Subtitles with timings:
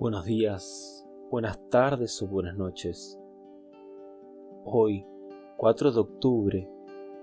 [0.00, 3.20] Buenos días, buenas tardes o buenas noches.
[4.64, 5.04] Hoy,
[5.58, 6.70] 4 de octubre,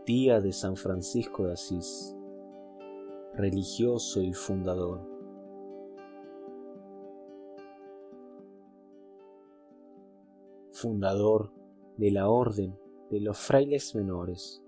[0.05, 2.15] día de San Francisco de Asís,
[3.33, 5.01] religioso y fundador.
[10.69, 11.51] Fundador
[11.97, 12.77] de la Orden
[13.09, 14.61] de los Frailes Menores,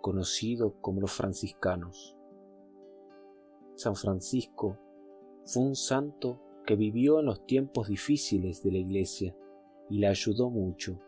[0.00, 2.16] conocido como los franciscanos.
[3.74, 4.78] San Francisco
[5.44, 6.40] fue un santo
[6.70, 9.36] que vivió en los tiempos difíciles de la Iglesia
[9.88, 11.00] y la ayudó mucho.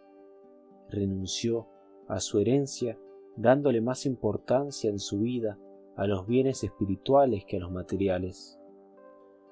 [0.89, 1.69] Renunció
[2.09, 2.99] a su herencia
[3.37, 5.61] dándole más importancia en su vida
[5.95, 8.59] a los bienes espirituales que a los materiales.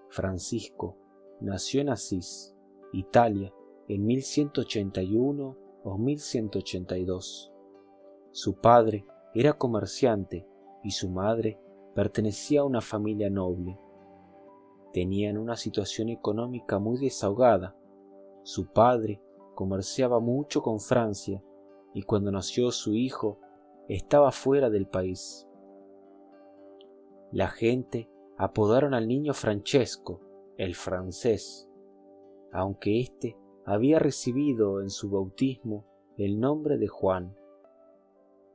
[0.09, 0.97] Francisco
[1.41, 2.57] nació en Asís,
[2.93, 3.55] Italia,
[3.87, 7.53] en 1181 o 1182.
[8.33, 10.45] Su padre era comerciante
[10.83, 11.61] y su madre
[11.95, 13.79] pertenecía a una familia noble
[14.93, 17.77] tenían una situación económica muy desahogada.
[18.43, 19.23] Su padre
[19.55, 21.43] comerciaba mucho con Francia
[21.95, 23.39] y cuando nació su hijo
[23.89, 25.47] estaba fuera del país.
[27.33, 30.21] La gente apodaron al niño Francesco,
[30.57, 31.69] el francés,
[32.53, 37.37] aunque éste había recibido en su bautismo el nombre de Juan.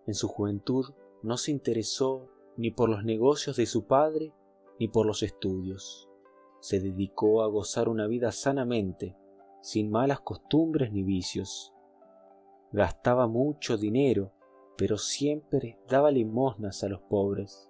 [0.08, 0.86] En su juventud
[1.24, 4.34] no se interesó ni por los negocios de su padre
[4.80, 6.10] ni por los estudios
[6.66, 9.16] se dedicó a gozar una vida sanamente,
[9.62, 11.72] sin malas costumbres ni vicios.
[12.72, 14.32] Gastaba mucho dinero,
[14.76, 17.70] pero siempre daba limosnas a los pobres.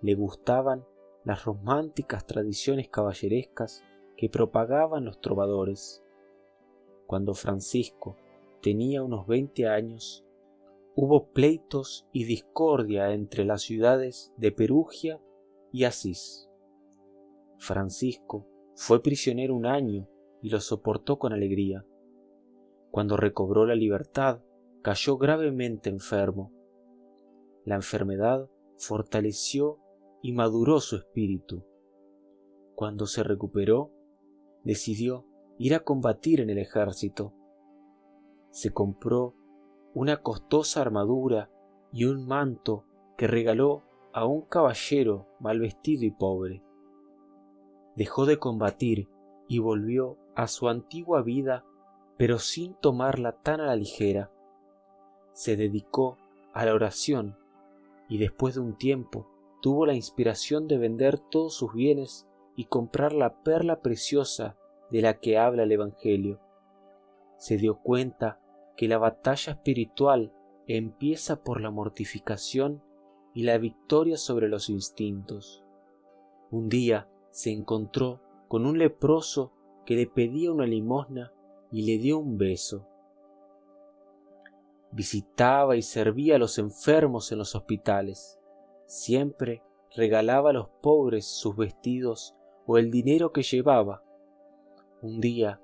[0.00, 0.84] Le gustaban
[1.24, 3.82] las románticas tradiciones caballerescas
[4.16, 6.04] que propagaban los trovadores.
[7.08, 8.16] Cuando Francisco
[8.62, 10.24] tenía unos veinte años,
[10.94, 15.20] hubo pleitos y discordia entre las ciudades de Perugia
[15.72, 16.49] y Asís.
[17.60, 20.08] Francisco fue prisionero un año
[20.40, 21.84] y lo soportó con alegría.
[22.90, 24.40] Cuando recobró la libertad,
[24.80, 26.52] cayó gravemente enfermo.
[27.66, 29.78] La enfermedad fortaleció
[30.22, 31.62] y maduró su espíritu.
[32.74, 33.92] Cuando se recuperó,
[34.64, 35.26] decidió
[35.58, 37.34] ir a combatir en el ejército.
[38.52, 39.34] Se compró
[39.92, 41.50] una costosa armadura
[41.92, 42.86] y un manto
[43.18, 43.84] que regaló
[44.14, 46.64] a un caballero mal vestido y pobre
[48.00, 49.10] dejó de combatir
[49.46, 51.66] y volvió a su antigua vida,
[52.16, 54.30] pero sin tomarla tan a la ligera.
[55.34, 56.16] Se dedicó
[56.54, 57.36] a la oración
[58.08, 59.28] y después de un tiempo
[59.60, 64.56] tuvo la inspiración de vender todos sus bienes y comprar la perla preciosa
[64.90, 66.40] de la que habla el Evangelio.
[67.36, 68.40] Se dio cuenta
[68.78, 70.32] que la batalla espiritual
[70.66, 72.82] empieza por la mortificación
[73.34, 75.62] y la victoria sobre los instintos.
[76.50, 79.52] Un día se encontró con un leproso
[79.84, 81.32] que le pedía una limosna
[81.70, 82.86] y le dio un beso.
[84.92, 88.40] Visitaba y servía a los enfermos en los hospitales.
[88.86, 89.62] Siempre
[89.94, 92.36] regalaba a los pobres sus vestidos
[92.66, 94.02] o el dinero que llevaba.
[95.00, 95.60] Un día,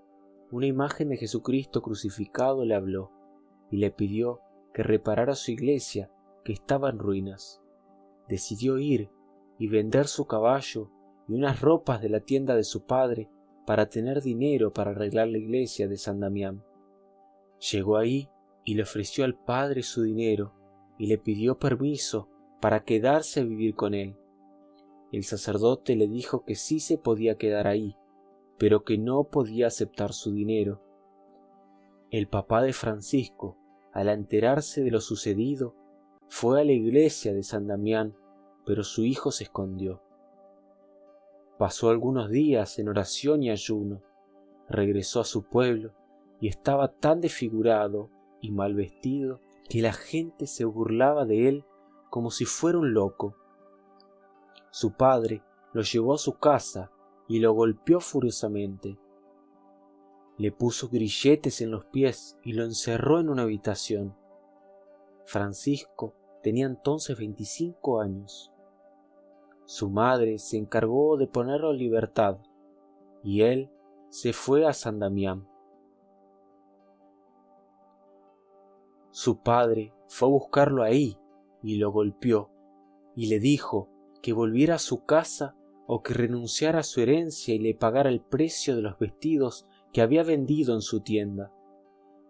[0.51, 3.11] una imagen de Jesucristo crucificado le habló
[3.71, 4.41] y le pidió
[4.73, 6.11] que reparara su iglesia
[6.45, 7.61] que estaba en ruinas.
[8.29, 9.11] Decidió ir
[9.59, 10.91] y vender su caballo
[11.29, 13.29] y unas ropas de la tienda de su padre
[13.67, 16.63] para tener dinero para arreglar la iglesia de San Damián.
[17.73, 18.29] Llegó ahí
[18.65, 20.53] y le ofreció al padre su dinero
[20.99, 22.29] y le pidió permiso
[22.61, 24.17] para quedarse a vivir con él.
[25.13, 27.97] El sacerdote le dijo que sí se podía quedar ahí,
[28.59, 30.83] pero que no podía aceptar su dinero.
[32.11, 33.59] El papá de Francisco,
[33.93, 35.75] al enterarse de lo sucedido,
[36.29, 38.15] fue a la iglesia de San Damián,
[38.65, 40.03] pero su hijo se escondió.
[41.59, 44.03] Pasó algunos días en oración y ayuno,
[44.69, 45.93] regresó a su pueblo
[46.41, 51.65] y estaba tan desfigurado y mal vestido que la gente se burlaba de él
[52.11, 53.37] como si fuera un loco.
[54.71, 55.43] Su padre
[55.73, 56.91] lo llevó a su casa
[57.29, 58.99] y lo golpeó furiosamente.
[60.37, 64.15] Le puso grilletes en los pies y lo encerró en una habitación.
[65.25, 68.53] Francisco tenía entonces veinticinco años.
[69.67, 72.39] Su madre se encargó de ponerlo en libertad
[73.25, 73.69] y él
[74.11, 75.49] se fue a San Damián.
[79.11, 81.19] Su padre fue a buscarlo ahí
[81.63, 82.51] y lo golpeó
[83.17, 83.89] y le dijo
[84.23, 85.57] que volviera a su casa
[85.89, 90.01] o que renunciara a su herencia y le pagara el precio de los vestidos que
[90.01, 91.53] había vendido en su tienda.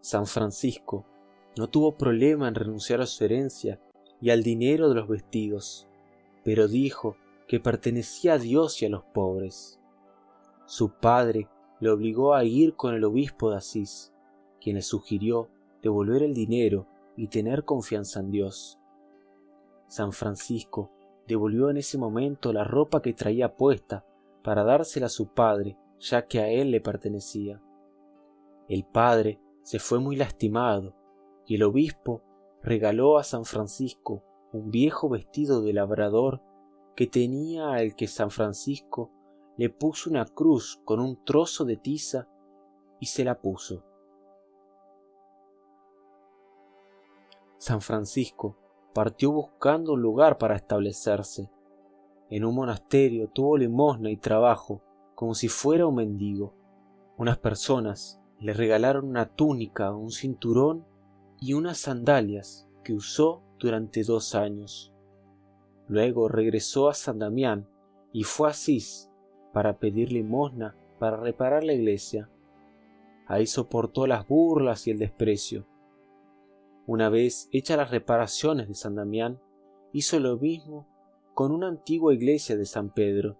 [0.01, 1.05] San Francisco
[1.59, 3.81] no tuvo problema en renunciar a su herencia
[4.21, 5.87] y al dinero de los vestidos,
[6.45, 9.81] pero dijo que pertenecía a Dios y a los pobres.
[10.67, 11.49] su padre
[11.79, 14.13] le obligó a ir con el obispo de Asís,
[14.61, 15.49] quien le sugirió
[15.83, 18.81] devolver el dinero y tener confianza en Dios.
[19.87, 20.91] San Francisco
[21.29, 24.05] devolvió en ese momento la ropa que traía puesta
[24.43, 27.63] para dársela a su padre, ya que a él le pertenecía.
[28.69, 30.95] El padre se fue muy lastimado
[31.47, 32.23] y el obispo
[32.63, 36.43] regaló a San Francisco un viejo vestido de labrador
[36.97, 39.11] que tenía al que San Francisco
[39.59, 42.29] le puso una cruz con un trozo de tiza
[42.99, 43.85] y se la puso.
[47.59, 48.57] San Francisco
[48.95, 51.51] partió buscando un lugar para establecerse.
[52.31, 54.83] En un monasterio tuvo limosna y trabajo
[55.15, 56.55] como si fuera un mendigo.
[57.19, 60.87] Unas personas le regalaron una túnica, un cinturón
[61.41, 64.96] y unas sandalias que usó durante dos años.
[65.89, 67.69] Luego regresó a San Damián
[68.13, 69.11] y fue a Asís
[69.53, 72.31] para pedir limosna para reparar la iglesia.
[73.27, 75.67] Ahí soportó las burlas y el desprecio.
[76.87, 79.41] Una vez hechas las reparaciones de San Damián,
[79.93, 80.87] hizo lo mismo
[81.35, 83.37] con una antigua iglesia de San Pedro.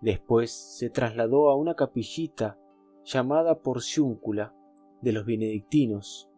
[0.00, 2.58] Después se trasladó a una capillita
[3.04, 4.54] llamada Porciúncula
[5.02, 6.30] de los benedictinos,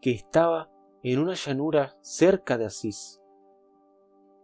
[0.00, 0.70] que estaba
[1.02, 3.19] en una llanura cerca de Asís.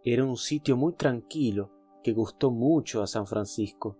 [0.09, 1.69] Era un sitio muy tranquilo
[2.01, 3.97] que gustó mucho a San Francisco.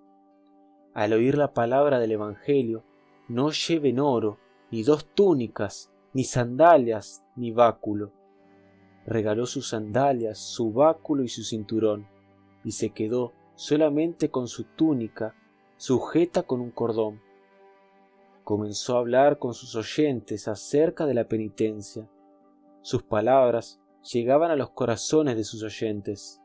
[0.93, 2.85] Al oír la palabra del Evangelio,
[3.27, 4.37] no lleven oro,
[4.71, 8.13] ni dos túnicas, ni sandalias, ni báculo.
[9.05, 12.07] Regaló sus sandalias, su báculo y su cinturón,
[12.63, 15.35] y se quedó solamente con su túnica
[15.75, 17.19] sujeta con un cordón
[18.45, 22.09] comenzó a hablar con sus oyentes acerca de la penitencia.
[22.81, 23.81] Sus palabras
[24.11, 26.41] llegaban a los corazones de sus oyentes.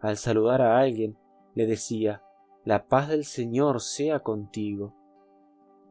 [0.00, 1.16] Al saludar a alguien,
[1.54, 2.22] le decía,
[2.64, 4.94] La paz del Señor sea contigo.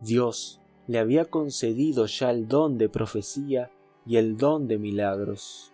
[0.01, 3.71] Dios le había concedido ya el don de profecía
[4.05, 5.73] y el don de milagros.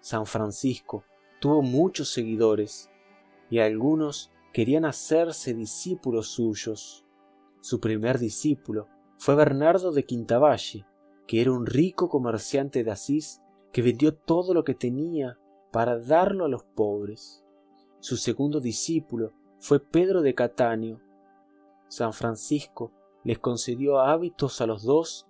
[0.00, 1.04] San Francisco
[1.40, 2.90] tuvo muchos seguidores
[3.50, 7.04] y algunos querían hacerse discípulos suyos.
[7.60, 8.86] Su primer discípulo
[9.18, 10.86] fue Bernardo de Quintavalle,
[11.26, 13.42] que era un rico comerciante de Asís
[13.72, 15.38] que vendió todo lo que tenía
[15.72, 17.44] para darlo a los pobres.
[18.00, 21.00] Su segundo discípulo fue Pedro de Catania.
[21.88, 22.92] San Francisco
[23.24, 25.26] les concedió hábitos a los dos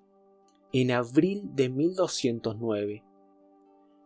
[0.73, 3.05] en abril de 1209.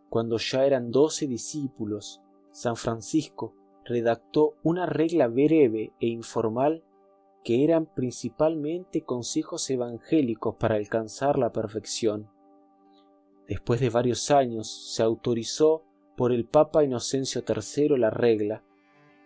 [0.09, 3.55] Cuando ya eran doce discípulos, San Francisco
[3.85, 6.83] redactó una regla breve e informal
[7.43, 12.29] que eran principalmente consejos evangélicos para alcanzar la perfección.
[13.51, 15.83] Después de varios años se autorizó
[16.15, 18.63] por el Papa Inocencio III la regla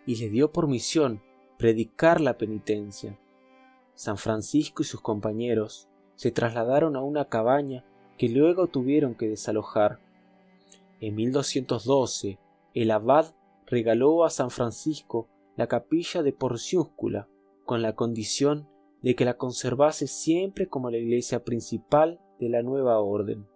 [0.04, 1.22] y le dio por misión
[1.58, 3.20] predicar la penitencia.
[3.94, 7.84] San Francisco y sus compañeros se trasladaron a una cabaña
[8.18, 10.00] que luego tuvieron que desalojar.
[10.98, 12.40] En 1212
[12.74, 13.32] el abad
[13.64, 17.28] regaló a San Francisco la capilla de Porciúscula,
[17.64, 18.68] con la condición
[19.02, 23.46] de que la conservase siempre como la iglesia principal de la nueva orden.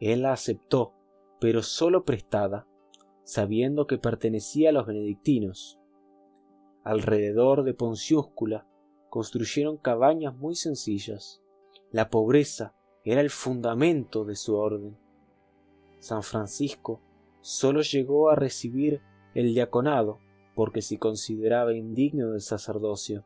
[0.00, 0.92] Él la aceptó,
[1.40, 2.66] pero sólo prestada,
[3.24, 5.78] sabiendo que pertenecía a los benedictinos.
[6.82, 8.66] Alrededor de Ponciúscula
[9.08, 11.42] construyeron cabañas muy sencillas.
[11.90, 12.74] La pobreza
[13.04, 14.96] era el fundamento de su orden.
[15.98, 17.00] San Francisco
[17.40, 19.00] sólo llegó a recibir
[19.34, 20.18] el diaconado
[20.54, 23.24] porque se consideraba indigno del sacerdocio.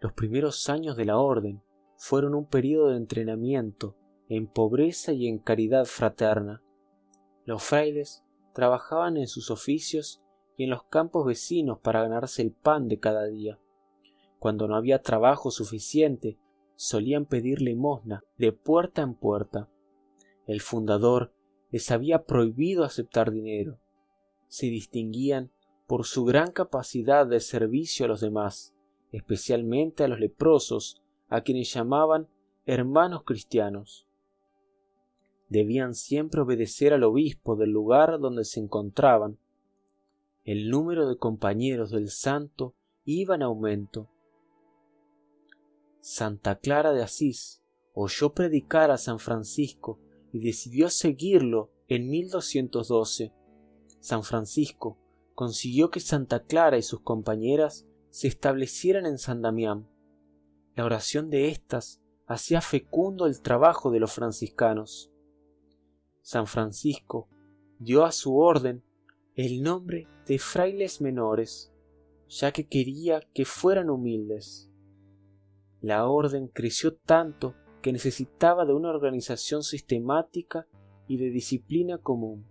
[0.00, 1.62] Los primeros años de la orden
[1.96, 3.96] fueron un periodo de entrenamiento
[4.28, 6.62] en pobreza y en caridad fraterna.
[7.44, 10.22] Los frailes trabajaban en sus oficios
[10.56, 13.58] y en los campos vecinos para ganarse el pan de cada día.
[14.38, 16.38] Cuando no había trabajo suficiente,
[16.76, 19.68] solían pedir limosna de puerta en puerta.
[20.46, 21.32] El fundador
[21.70, 23.78] les había prohibido aceptar dinero.
[24.48, 25.50] Se distinguían
[25.86, 28.74] por su gran capacidad de servicio a los demás,
[29.12, 32.28] especialmente a los leprosos, a quienes llamaban
[32.66, 34.07] hermanos cristianos.
[35.48, 39.38] Debían siempre obedecer al obispo del lugar donde se encontraban.
[40.44, 42.74] El número de compañeros del santo
[43.04, 44.08] iba en aumento.
[46.00, 47.62] Santa Clara de Asís
[47.94, 49.98] oyó predicar a San Francisco
[50.32, 53.32] y decidió seguirlo en 1212.
[54.00, 54.98] San Francisco
[55.34, 59.88] consiguió que Santa Clara y sus compañeras se establecieran en San Damián.
[60.74, 65.10] La oración de éstas hacía fecundo el trabajo de los franciscanos.
[66.30, 67.26] San Francisco
[67.78, 68.82] dio a su orden
[69.34, 71.72] el nombre de frailes menores.
[72.28, 74.70] ya que quería que fueran humildes.
[75.80, 80.66] La orden creció tanto que necesitaba de una organización sistemática
[81.06, 82.44] y de disciplina común.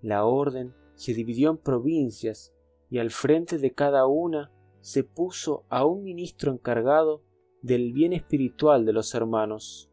[0.00, 2.54] La orden se dividió en provincias
[2.88, 7.24] y al frente de cada una se puso a un ministro encargado
[7.60, 9.90] del bien espiritual de los hermanos.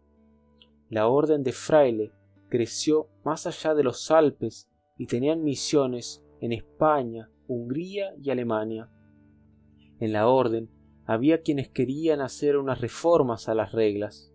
[0.89, 2.13] La orden de fraile
[2.49, 8.89] creció más allá de los Alpes y tenían misiones en España, Hungría y Alemania.
[9.99, 10.69] En la orden
[11.05, 14.33] había quienes querían hacer unas reformas a las reglas,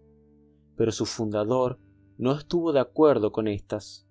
[0.76, 1.78] pero su fundador
[2.16, 4.08] no estuvo de acuerdo con estas.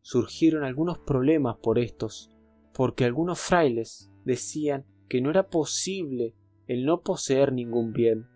[0.00, 2.30] Surgieron algunos problemas por estos,
[2.74, 6.34] porque algunos frailes decían que no era posible
[6.66, 8.26] el no poseer ningún bien.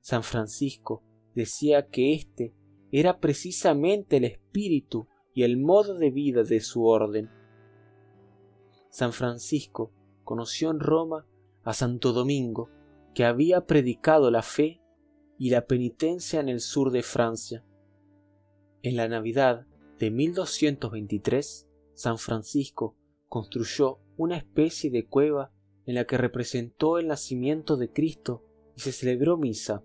[0.00, 1.02] San Francisco
[1.34, 2.54] decía que éste
[2.92, 7.30] era precisamente el espíritu y el modo de vida de su orden.
[8.90, 9.92] San Francisco
[10.24, 11.26] conoció en Roma
[11.62, 12.70] a Santo Domingo,
[13.14, 14.80] que había predicado la fe
[15.38, 17.64] y la penitencia en el sur de Francia.
[18.82, 19.66] En la Navidad
[19.98, 22.96] de 1223, San Francisco
[23.28, 25.52] construyó una especie de cueva
[25.86, 28.44] en la que representó el nacimiento de Cristo
[28.76, 29.84] y se celebró misa.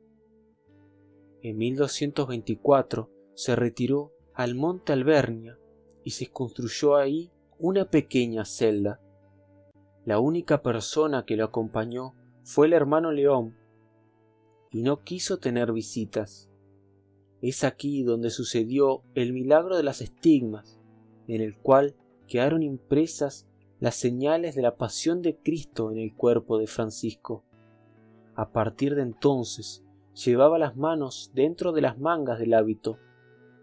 [1.46, 5.60] En 1224 se retiró al monte Albernia
[6.04, 9.00] y se construyó ahí una pequeña celda.
[10.06, 13.56] La única persona que lo acompañó fue el hermano León,
[14.72, 16.50] y no quiso tener visitas.
[17.44, 20.80] Es aquí donde sucedió el milagro de las estigmas,
[21.28, 21.96] en el cual
[22.28, 23.48] quedaron impresas
[23.80, 27.44] las señales de la pasión de Cristo en el cuerpo de Francisco.
[28.34, 29.85] A partir de entonces
[30.16, 32.98] llevaba las manos dentro de las mangas del hábito,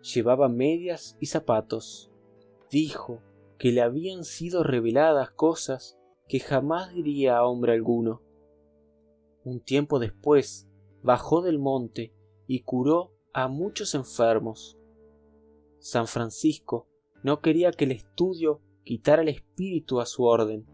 [0.03, 2.11] llevaba medias y zapatos.
[2.71, 3.21] Dijo
[3.59, 8.23] que le habían sido reveladas cosas que jamás diría a hombre alguno.
[9.45, 10.69] Un tiempo después
[11.03, 12.15] bajó del monte
[12.47, 14.79] y curó a muchos enfermos.
[15.79, 16.87] San Francisco
[17.23, 20.67] no quería que el estudio quitara el espíritu a su orden.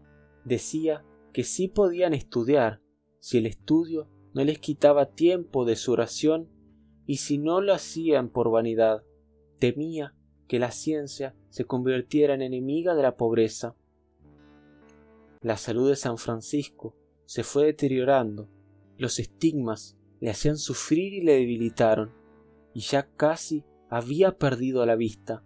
[0.43, 2.81] Decía que sí podían estudiar
[3.19, 6.49] si el estudio no les quitaba tiempo de su oración
[7.05, 9.03] y si no lo hacían por vanidad.
[9.59, 10.13] Temía
[10.47, 13.75] que la ciencia se convirtiera en enemiga de la pobreza.
[15.41, 16.95] La salud de San Francisco
[17.25, 18.49] se fue deteriorando,
[18.97, 22.11] los estigmas le hacían sufrir y le debilitaron,
[22.73, 25.43] y ya casi había perdido la vista.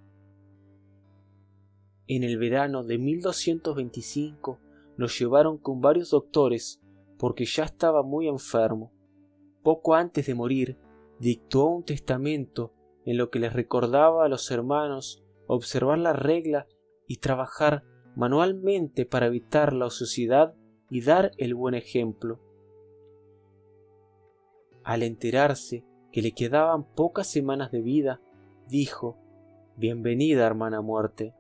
[2.08, 4.60] En el verano de 1225
[4.98, 6.82] lo llevaron con varios doctores
[7.24, 8.92] porque ya estaba muy enfermo.
[9.62, 10.77] Poco antes de morir,
[11.20, 12.74] dictó un testamento
[13.06, 16.68] en lo que les recordaba a los hermanos observar la regla
[17.08, 17.86] y trabajar
[18.18, 20.53] manualmente para evitar la ociosidad
[20.89, 22.42] y dar el buen ejemplo.
[24.84, 28.20] Al enterarse que le quedaban pocas semanas de vida,
[28.68, 29.18] dijo
[29.77, 31.34] Bienvenida, hermana muerte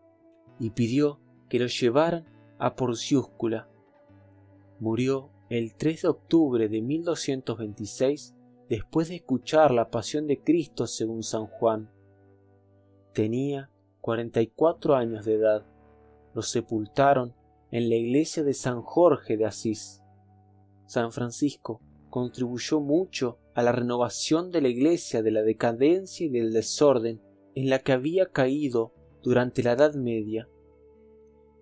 [0.61, 2.23] y pidió que lo llevaran
[2.57, 3.67] a Porciúscula.
[4.79, 8.35] Murió el 3 de octubre de 1226
[8.69, 11.91] después de escuchar la pasión de Cristo según San Juan.
[13.13, 13.69] Tenía
[14.01, 15.65] 44 años de edad.
[16.33, 17.35] Lo sepultaron
[17.71, 20.01] en la iglesia de San Jorge de Asís.
[20.85, 26.53] San Francisco contribuyó mucho a la renovación de la iglesia de la decadencia y del
[26.53, 27.21] desorden
[27.55, 30.49] en la que había caído durante la Edad Media.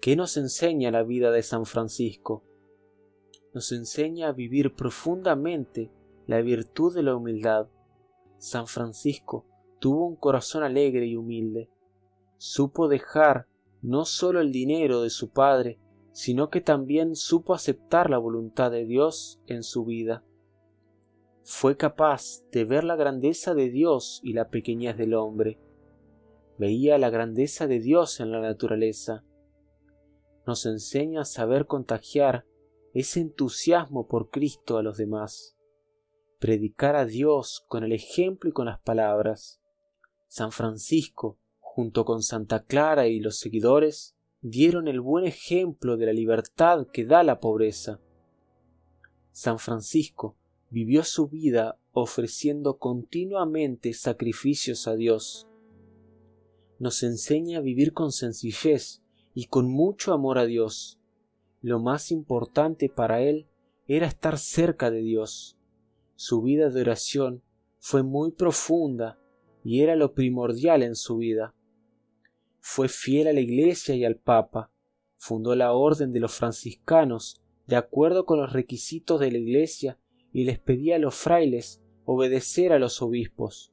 [0.02, 2.44] ¿Qué nos enseña la vida de San Francisco?
[3.54, 5.92] Nos enseña a vivir profundamente
[6.28, 7.68] la virtud de la humildad.
[8.38, 9.46] San Francisco
[9.80, 11.70] tuvo un corazón alegre y humilde.
[12.38, 13.48] Supo dejar
[13.82, 15.80] no solo el dinero de su padre,
[16.12, 20.24] sino que también supo aceptar la voluntad de Dios en su vida.
[21.44, 25.60] Fue capaz de ver la grandeza de Dios y la pequeñez del hombre
[26.62, 29.24] veía la grandeza de Dios en la naturaleza.
[30.46, 32.46] Nos enseña a saber contagiar
[32.94, 35.56] ese entusiasmo por Cristo a los demás,
[36.40, 39.62] predicar a Dios con el ejemplo y con las palabras.
[40.28, 46.14] San Francisco, junto con Santa Clara y los seguidores, dieron el buen ejemplo de la
[46.14, 48.00] libertad que da la pobreza.
[49.32, 50.36] San Francisco
[50.70, 55.48] vivió su vida ofreciendo continuamente sacrificios a Dios
[56.82, 59.04] nos enseña a vivir con sencillez
[59.36, 61.00] y con mucho amor a Dios.
[61.62, 63.48] Lo más importante para él
[63.88, 65.58] era estar cerca de Dios.
[66.16, 67.44] Su vida de oración
[67.80, 69.20] fue muy profunda
[69.64, 71.54] y era lo primordial en su vida.
[72.60, 74.72] Fue fiel a la Iglesia y al Papa,
[75.18, 80.00] fundó la Orden de los Franciscanos, de acuerdo con los requisitos de la Iglesia
[80.34, 83.72] y les pedía a los frailes obedecer a los obispos.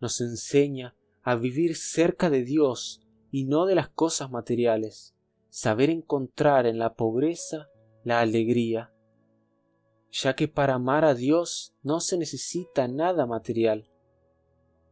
[0.00, 5.13] Nos enseña a vivir cerca de Dios y no de las cosas materiales,
[5.54, 7.68] saber encontrar en la pobreza
[8.02, 8.92] la alegría,
[10.10, 13.88] ya que para amar a Dios no se necesita nada material.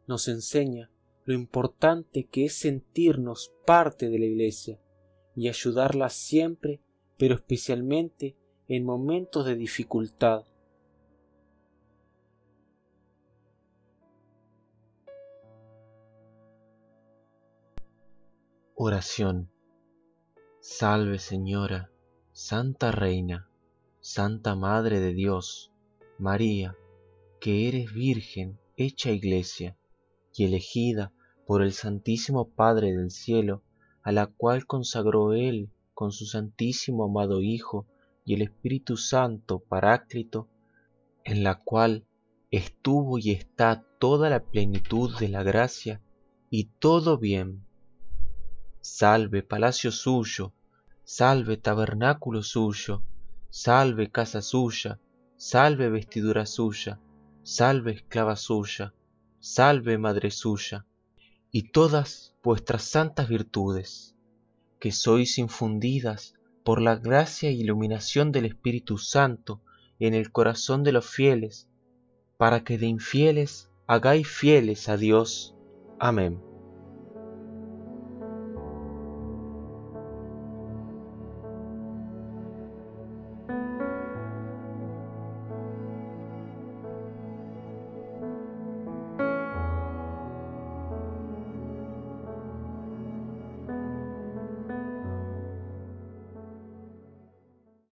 [0.06, 0.88] Nos enseña
[1.24, 4.78] lo importante que es sentirnos parte de la Iglesia
[5.34, 6.80] y ayudarla siempre,
[7.18, 8.36] pero especialmente
[8.68, 10.44] en momentos de dificultad.
[18.76, 19.50] Oración.
[20.64, 21.90] Salve Señora,
[22.30, 23.48] Santa Reina,
[23.98, 25.72] Santa Madre de Dios,
[26.20, 26.76] María,
[27.40, 29.76] que eres Virgen hecha Iglesia
[30.32, 31.12] y elegida
[31.48, 33.64] por el Santísimo Padre del Cielo,
[34.04, 37.88] a la cual consagró Él con su Santísimo amado Hijo
[38.24, 40.46] y el Espíritu Santo Paráclito,
[41.24, 42.06] en la cual
[42.52, 46.00] estuvo y está toda la plenitud de la gracia
[46.50, 47.64] y todo bien.
[48.84, 50.52] Salve palacio suyo,
[51.04, 53.04] salve tabernáculo suyo,
[53.48, 54.98] salve casa suya,
[55.36, 56.98] salve vestidura suya,
[57.44, 58.92] salve esclava suya,
[59.38, 60.84] salve madre suya,
[61.52, 64.16] y todas vuestras santas virtudes,
[64.80, 66.34] que sois infundidas
[66.64, 69.60] por la gracia e iluminación del Espíritu Santo
[70.00, 71.68] en el corazón de los fieles,
[72.36, 75.54] para que de infieles hagáis fieles a Dios.
[76.00, 76.51] Amén.